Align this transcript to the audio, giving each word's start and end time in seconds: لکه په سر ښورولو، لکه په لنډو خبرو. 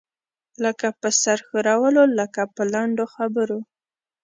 لکه 0.63 0.87
په 0.99 1.09
سر 1.21 1.39
ښورولو، 1.47 2.03
لکه 2.19 2.41
په 2.55 2.61
لنډو 2.73 3.05
خبرو. 3.15 3.59